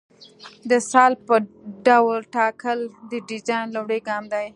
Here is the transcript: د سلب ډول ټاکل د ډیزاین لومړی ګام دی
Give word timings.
د 0.69 0.71
سلب 0.91 1.27
ډول 1.85 2.19
ټاکل 2.35 2.79
د 3.11 3.11
ډیزاین 3.29 3.67
لومړی 3.75 3.99
ګام 4.07 4.23
دی 4.33 4.45